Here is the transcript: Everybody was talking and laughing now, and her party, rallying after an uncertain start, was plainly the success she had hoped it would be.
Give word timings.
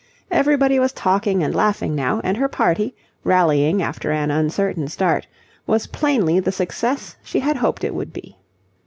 Everybody 0.31 0.79
was 0.79 0.93
talking 0.93 1.43
and 1.43 1.53
laughing 1.53 1.93
now, 1.93 2.21
and 2.23 2.35
her 2.37 2.47
party, 2.47 2.95
rallying 3.23 3.83
after 3.83 4.11
an 4.11 4.31
uncertain 4.31 4.87
start, 4.87 5.27
was 5.67 5.85
plainly 5.85 6.39
the 6.39 6.51
success 6.51 7.17
she 7.21 7.39
had 7.41 7.57
hoped 7.57 7.83
it 7.83 7.93
would 7.93 8.11
be. 8.11 8.35